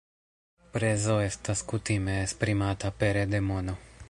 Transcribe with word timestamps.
Prezo 0.77 1.17
estas 1.27 1.63
kutime 1.73 2.17
esprimata 2.25 2.95
pere 3.05 3.29
de 3.37 3.47
mono. 3.53 3.83